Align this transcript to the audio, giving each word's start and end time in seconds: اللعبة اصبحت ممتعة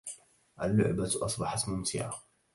اللعبة 0.63 1.03
اصبحت 1.23 1.69
ممتعة 1.69 2.21